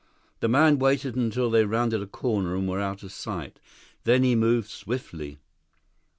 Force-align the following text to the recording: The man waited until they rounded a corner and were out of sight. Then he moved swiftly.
The 0.39 0.47
man 0.47 0.79
waited 0.79 1.15
until 1.15 1.51
they 1.51 1.63
rounded 1.63 2.01
a 2.01 2.07
corner 2.07 2.55
and 2.55 2.67
were 2.67 2.81
out 2.81 3.03
of 3.03 3.11
sight. 3.11 3.59
Then 4.03 4.23
he 4.23 4.33
moved 4.33 4.69
swiftly. 4.71 5.37